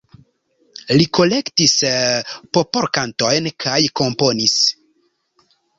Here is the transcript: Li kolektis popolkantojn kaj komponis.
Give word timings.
Li 1.01 1.05
kolektis 1.17 1.75
popolkantojn 2.59 3.53
kaj 3.67 3.79
komponis. 4.03 4.61